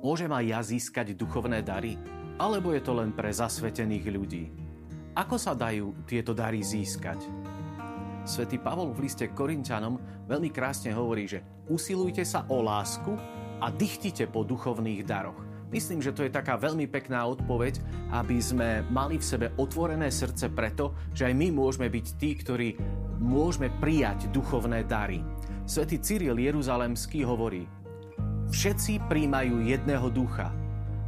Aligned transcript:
môžem 0.00 0.32
aj 0.32 0.44
ja 0.44 0.60
získať 0.64 1.12
duchovné 1.16 1.60
dary? 1.60 1.96
Alebo 2.40 2.72
je 2.72 2.80
to 2.80 2.96
len 2.96 3.12
pre 3.12 3.28
zasvetených 3.28 4.06
ľudí? 4.08 4.44
Ako 5.12 5.36
sa 5.36 5.52
dajú 5.52 6.08
tieto 6.08 6.32
dary 6.32 6.64
získať? 6.64 7.20
Svetý 8.24 8.60
Pavol 8.60 8.92
v 8.92 9.08
liste 9.08 9.28
Korintianom 9.32 10.00
veľmi 10.28 10.48
krásne 10.52 10.92
hovorí, 10.92 11.28
že 11.28 11.44
usilujte 11.68 12.24
sa 12.24 12.44
o 12.48 12.64
lásku 12.64 13.12
a 13.60 13.68
dychtite 13.68 14.28
po 14.28 14.44
duchovných 14.44 15.04
daroch. 15.04 15.36
Myslím, 15.70 16.02
že 16.02 16.10
to 16.10 16.26
je 16.26 16.34
taká 16.34 16.58
veľmi 16.58 16.90
pekná 16.90 17.22
odpoveď, 17.30 17.78
aby 18.10 18.42
sme 18.42 18.82
mali 18.90 19.22
v 19.22 19.28
sebe 19.28 19.46
otvorené 19.54 20.10
srdce 20.10 20.50
preto, 20.50 20.98
že 21.14 21.30
aj 21.30 21.34
my 21.36 21.48
môžeme 21.54 21.86
byť 21.86 22.06
tí, 22.18 22.34
ktorí 22.34 22.68
môžeme 23.22 23.70
prijať 23.78 24.32
duchovné 24.34 24.82
dary. 24.88 25.22
Svetý 25.70 26.02
Cyril 26.02 26.42
Jeruzalemský 26.42 27.22
hovorí, 27.22 27.70
všetci 28.50 29.06
príjmajú 29.08 29.64
jedného 29.66 30.10
ducha, 30.10 30.50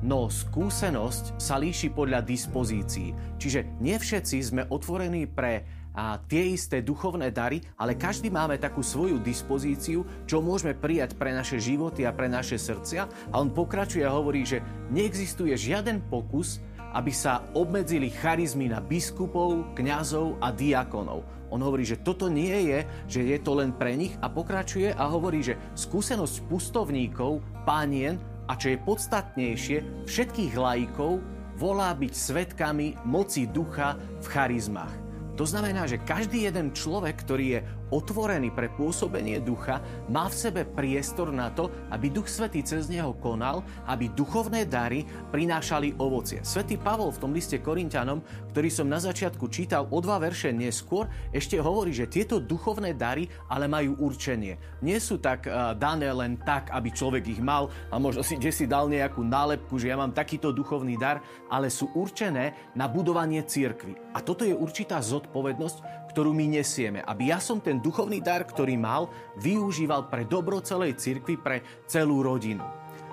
No 0.00 0.32
skúsenosť 0.32 1.36
sa 1.36 1.60
líši 1.60 1.92
podľa 1.92 2.24
dispozícií. 2.24 3.12
Čiže 3.36 3.84
nie 3.84 4.00
všetci 4.00 4.36
sme 4.40 4.64
otvorení 4.72 5.28
pre 5.28 5.68
a 5.90 6.22
tie 6.22 6.54
isté 6.54 6.80
duchovné 6.80 7.34
dary, 7.34 7.60
ale 7.76 7.98
každý 7.98 8.30
máme 8.30 8.56
takú 8.56 8.80
svoju 8.80 9.18
dispozíciu, 9.20 10.06
čo 10.24 10.38
môžeme 10.38 10.72
prijať 10.72 11.18
pre 11.18 11.34
naše 11.34 11.58
životy 11.58 12.06
a 12.06 12.14
pre 12.14 12.30
naše 12.30 12.56
srdcia. 12.56 13.10
A 13.28 13.34
on 13.36 13.50
pokračuje 13.50 14.06
a 14.06 14.14
hovorí, 14.14 14.46
že 14.46 14.62
neexistuje 14.88 15.52
žiaden 15.58 16.00
pokus, 16.06 16.62
aby 16.94 17.12
sa 17.14 17.46
obmedzili 17.54 18.10
charizmy 18.10 18.70
na 18.70 18.82
biskupov, 18.82 19.74
kňazov 19.78 20.38
a 20.42 20.50
diakonov. 20.50 21.22
On 21.50 21.58
hovorí, 21.58 21.82
že 21.82 21.98
toto 21.98 22.30
nie 22.30 22.70
je, 22.70 22.78
že 23.10 23.20
je 23.26 23.38
to 23.42 23.58
len 23.58 23.74
pre 23.74 23.98
nich 23.98 24.14
a 24.22 24.30
pokračuje 24.30 24.94
a 24.94 25.04
hovorí, 25.10 25.42
že 25.42 25.58
skúsenosť 25.74 26.46
pustovníkov, 26.46 27.42
pánien 27.66 28.18
a 28.46 28.54
čo 28.54 28.74
je 28.74 28.82
podstatnejšie, 28.82 30.06
všetkých 30.06 30.54
lajkov 30.54 31.18
volá 31.58 31.90
byť 31.92 32.12
svetkami 32.14 33.02
moci 33.04 33.50
ducha 33.50 33.98
v 34.22 34.26
charizmách. 34.30 34.94
To 35.36 35.48
znamená, 35.48 35.88
že 35.88 36.02
každý 36.04 36.46
jeden 36.46 36.76
človek, 36.76 37.16
ktorý 37.24 37.46
je 37.56 37.60
otvorený 37.90 38.54
pre 38.54 38.70
pôsobenie 38.72 39.42
ducha, 39.42 39.82
má 40.08 40.30
v 40.30 40.38
sebe 40.38 40.62
priestor 40.64 41.34
na 41.34 41.50
to, 41.50 41.68
aby 41.90 42.08
Duch 42.08 42.30
Svetý 42.30 42.62
cez 42.62 42.86
neho 42.86 43.12
konal, 43.18 43.66
aby 43.86 44.08
duchovné 44.10 44.66
dary 44.66 45.04
prinášali 45.34 45.98
ovocie. 45.98 46.40
Svetý 46.46 46.78
Pavol 46.78 47.10
v 47.10 47.20
tom 47.20 47.34
liste 47.34 47.58
Korintianom, 47.58 48.22
ktorý 48.54 48.70
som 48.70 48.86
na 48.86 49.02
začiatku 49.02 49.50
čítal 49.50 49.90
o 49.90 49.98
dva 49.98 50.22
verše 50.22 50.54
neskôr, 50.54 51.10
ešte 51.34 51.58
hovorí, 51.58 51.90
že 51.90 52.10
tieto 52.10 52.38
duchovné 52.38 52.94
dary 52.94 53.26
ale 53.50 53.66
majú 53.66 53.98
určenie. 54.00 54.58
Nie 54.80 55.02
sú 55.02 55.18
tak 55.18 55.46
uh, 55.46 55.74
dané 55.74 56.10
len 56.14 56.38
tak, 56.40 56.70
aby 56.70 56.90
človek 56.94 57.26
ich 57.26 57.42
mal 57.42 57.68
a 57.90 57.98
možno 57.98 58.22
si, 58.22 58.38
že 58.38 58.54
si 58.54 58.64
dal 58.70 58.86
nejakú 58.86 59.22
nálepku, 59.26 59.76
že 59.76 59.90
ja 59.90 59.98
mám 59.98 60.14
takýto 60.14 60.54
duchovný 60.54 60.94
dar, 60.94 61.22
ale 61.50 61.68
sú 61.70 61.90
určené 61.94 62.54
na 62.78 62.86
budovanie 62.86 63.42
cirkvy. 63.42 63.98
A 64.14 64.22
toto 64.22 64.46
je 64.46 64.54
určitá 64.54 65.02
zodpovednosť, 65.02 66.09
ktorú 66.10 66.34
my 66.34 66.60
nesieme. 66.60 67.00
Aby 67.06 67.30
ja 67.30 67.38
som 67.38 67.62
ten 67.62 67.78
duchovný 67.78 68.18
dar, 68.18 68.42
ktorý 68.42 68.74
mal, 68.74 69.08
využíval 69.38 70.10
pre 70.10 70.26
dobro 70.26 70.58
celej 70.58 70.98
cirkvi, 70.98 71.38
pre 71.38 71.62
celú 71.86 72.26
rodinu. 72.26 72.66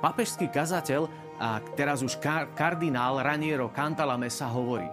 Papežský 0.00 0.48
kazateľ, 0.48 1.28
a 1.38 1.62
teraz 1.78 2.02
už 2.02 2.18
kardinál 2.56 3.22
Raniero 3.22 3.70
Cantalamessa 3.70 4.50
hovorí, 4.50 4.88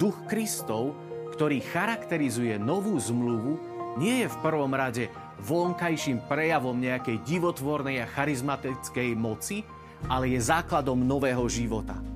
duch 0.00 0.18
Kristov, 0.26 0.96
ktorý 1.36 1.62
charakterizuje 1.62 2.56
novú 2.58 2.98
zmluvu, 2.98 3.60
nie 4.00 4.24
je 4.24 4.28
v 4.28 4.40
prvom 4.40 4.72
rade 4.74 5.12
vonkajším 5.44 6.24
prejavom 6.26 6.76
nejakej 6.76 7.20
divotvornej 7.22 8.02
a 8.02 8.10
charizmatickej 8.10 9.12
moci, 9.16 9.62
ale 10.08 10.32
je 10.32 10.40
základom 10.40 11.00
nového 11.00 11.44
života. 11.48 12.15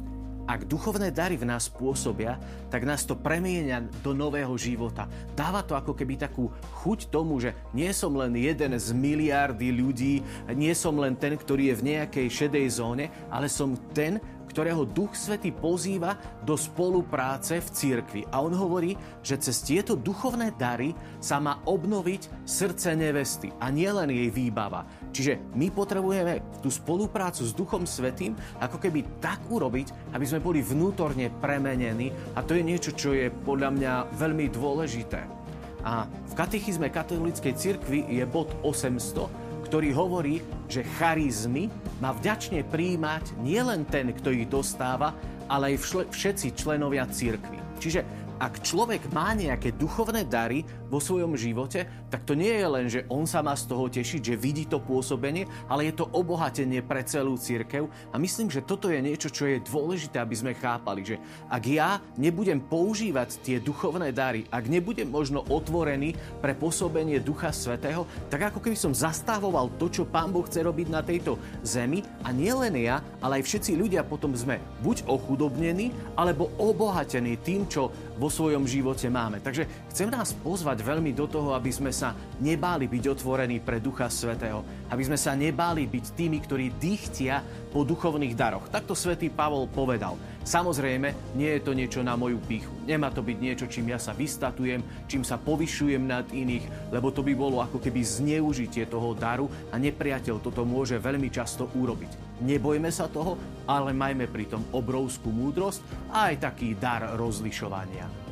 Ak 0.50 0.66
duchovné 0.66 1.14
dary 1.14 1.38
v 1.38 1.46
nás 1.46 1.70
pôsobia, 1.70 2.34
tak 2.74 2.82
nás 2.82 3.06
to 3.06 3.14
premieňa 3.14 4.02
do 4.02 4.10
nového 4.10 4.50
života. 4.58 5.06
Dáva 5.38 5.62
to 5.62 5.78
ako 5.78 5.94
keby 5.94 6.18
takú 6.18 6.50
chuť 6.82 7.06
tomu, 7.06 7.38
že 7.38 7.54
nie 7.70 7.86
som 7.94 8.10
len 8.18 8.34
jeden 8.34 8.74
z 8.74 8.90
miliardy 8.90 9.70
ľudí, 9.70 10.18
nie 10.58 10.74
som 10.74 10.98
len 10.98 11.14
ten, 11.14 11.38
ktorý 11.38 11.70
je 11.70 11.78
v 11.78 11.86
nejakej 11.94 12.26
šedej 12.26 12.66
zóne, 12.66 13.14
ale 13.30 13.46
som 13.46 13.78
ten, 13.94 14.18
ktorého 14.50 14.82
Duch 14.82 15.14
Svety 15.14 15.54
pozýva 15.54 16.18
do 16.42 16.58
spolupráce 16.58 17.62
v 17.62 17.68
cirkvi. 17.70 18.22
A 18.34 18.42
on 18.42 18.50
hovorí, 18.50 18.98
že 19.22 19.38
cez 19.38 19.62
tieto 19.62 19.94
duchovné 19.94 20.58
dary 20.58 20.90
sa 21.22 21.38
má 21.38 21.62
obnoviť 21.62 22.42
srdce 22.42 22.98
nevesty 22.98 23.54
a 23.62 23.70
nielen 23.70 24.10
jej 24.10 24.28
výbava. 24.34 24.82
Čiže 25.14 25.54
my 25.54 25.70
potrebujeme 25.70 26.58
tú 26.58 26.68
spoluprácu 26.68 27.46
s 27.46 27.54
Duchom 27.54 27.86
Svetým 27.86 28.34
ako 28.58 28.82
keby 28.82 29.22
tak 29.22 29.38
urobiť, 29.46 30.14
aby 30.18 30.24
sme 30.26 30.42
boli 30.42 30.60
vnútorne 30.60 31.30
premenení 31.38 32.10
a 32.34 32.42
to 32.42 32.58
je 32.58 32.66
niečo, 32.66 32.90
čo 32.90 33.14
je 33.14 33.30
podľa 33.30 33.70
mňa 33.70 33.92
veľmi 34.18 34.46
dôležité. 34.50 35.40
A 35.80 36.04
v 36.04 36.32
katechizme 36.36 36.92
katolíckej 36.92 37.56
cirkvi 37.56 38.04
je 38.12 38.24
bod 38.28 38.52
800, 38.60 39.39
ktorý 39.70 39.94
hovorí, 39.94 40.42
že 40.66 40.82
charizmy 40.98 41.70
má 42.02 42.10
vďačne 42.10 42.66
príjmať 42.66 43.38
nielen 43.38 43.86
ten, 43.86 44.10
kto 44.10 44.34
ich 44.34 44.50
dostáva, 44.50 45.14
ale 45.46 45.78
aj 45.78 46.10
všetci 46.10 46.58
členovia 46.58 47.06
církvy. 47.06 47.78
Čiže 47.78 48.02
ak 48.40 48.64
človek 48.64 49.12
má 49.12 49.36
nejaké 49.36 49.76
duchovné 49.76 50.24
dary 50.24 50.64
vo 50.88 50.96
svojom 50.96 51.36
živote, 51.36 51.84
tak 52.08 52.24
to 52.24 52.32
nie 52.32 52.50
je 52.50 52.66
len, 52.66 52.86
že 52.88 53.04
on 53.12 53.28
sa 53.28 53.44
má 53.44 53.52
z 53.52 53.68
toho 53.68 53.84
tešiť, 53.92 54.32
že 54.32 54.40
vidí 54.40 54.64
to 54.64 54.80
pôsobenie, 54.80 55.44
ale 55.68 55.92
je 55.92 56.00
to 56.00 56.08
obohatenie 56.08 56.80
pre 56.80 57.04
celú 57.04 57.36
církev. 57.36 57.92
A 58.10 58.16
myslím, 58.16 58.48
že 58.48 58.64
toto 58.64 58.88
je 58.88 58.96
niečo, 58.96 59.28
čo 59.28 59.44
je 59.44 59.60
dôležité, 59.60 60.16
aby 60.16 60.32
sme 60.32 60.56
chápali, 60.56 61.04
že 61.04 61.16
ak 61.52 61.62
ja 61.68 62.00
nebudem 62.16 62.64
používať 62.64 63.44
tie 63.44 63.60
duchovné 63.60 64.08
dary, 64.16 64.48
ak 64.48 64.64
nebudem 64.72 65.12
možno 65.12 65.44
otvorený 65.44 66.16
pre 66.40 66.56
pôsobenie 66.56 67.20
Ducha 67.20 67.52
Svetého, 67.52 68.08
tak 68.32 68.48
ako 68.48 68.64
keby 68.64 68.74
som 68.74 68.96
zastavoval 68.96 69.68
to, 69.76 69.92
čo 69.92 70.08
Pán 70.08 70.32
Boh 70.32 70.48
chce 70.48 70.64
robiť 70.64 70.88
na 70.88 71.04
tejto 71.04 71.36
zemi 71.60 72.00
a 72.24 72.32
nielen 72.32 72.72
ja, 72.80 73.04
ale 73.20 73.44
aj 73.44 73.52
všetci 73.52 73.76
ľudia 73.76 74.00
potom 74.00 74.32
sme 74.32 74.56
buď 74.80 75.04
ochudobnení, 75.04 75.92
alebo 76.16 76.48
obohatení 76.56 77.36
tým, 77.44 77.68
čo 77.68 77.92
vo 78.16 78.29
svojom 78.30 78.64
živote 78.64 79.10
máme. 79.10 79.42
Takže 79.42 79.66
chcem 79.92 80.08
nás 80.08 80.32
pozvať 80.32 80.80
veľmi 80.80 81.10
do 81.12 81.26
toho, 81.26 81.52
aby 81.52 81.68
sme 81.68 81.90
sa 81.90 82.14
nebáli 82.38 82.86
byť 82.86 83.04
otvorení 83.10 83.60
pre 83.60 83.82
Ducha 83.82 84.08
Svetého. 84.08 84.62
Aby 84.88 85.10
sme 85.10 85.18
sa 85.18 85.34
nebáli 85.36 85.84
byť 85.90 86.04
tými, 86.16 86.38
ktorí 86.40 86.72
dýchtia 86.78 87.42
po 87.74 87.82
duchovných 87.82 88.34
daroch. 88.38 88.70
Takto 88.70 88.94
svätý 88.94 89.28
Pavol 89.28 89.66
povedal. 89.68 90.14
Samozrejme, 90.40 91.36
nie 91.36 91.52
je 91.56 91.60
to 91.60 91.76
niečo 91.76 92.00
na 92.00 92.16
moju 92.16 92.40
píchu. 92.40 92.72
Nemá 92.88 93.12
to 93.12 93.20
byť 93.20 93.38
niečo, 93.38 93.66
čím 93.68 93.92
ja 93.92 94.00
sa 94.00 94.16
vystatujem, 94.16 94.80
čím 95.04 95.20
sa 95.20 95.36
povyšujem 95.36 96.00
nad 96.00 96.24
iných, 96.32 96.90
lebo 96.90 97.12
to 97.12 97.20
by 97.20 97.36
bolo 97.36 97.60
ako 97.60 97.76
keby 97.76 98.00
zneužitie 98.00 98.88
toho 98.88 99.12
daru 99.12 99.52
a 99.68 99.76
nepriateľ 99.76 100.40
toto 100.40 100.64
môže 100.64 100.96
veľmi 100.96 101.28
často 101.28 101.68
urobiť. 101.76 102.40
Nebojme 102.40 102.88
sa 102.88 103.12
toho, 103.12 103.36
ale 103.68 103.92
majme 103.92 104.24
pritom 104.32 104.64
obrovskú 104.72 105.28
múdrosť 105.28 105.84
a 106.08 106.32
aj 106.32 106.48
taký 106.48 106.72
dar 106.72 107.14
rozlišovania. 107.20 108.29